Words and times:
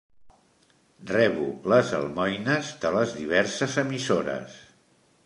Rebo 1.11 1.43
les 1.73 1.91
almoines 1.99 2.71
de 2.87 2.93
les 2.97 3.13
diverses 3.21 3.77
emissores. 3.83 4.57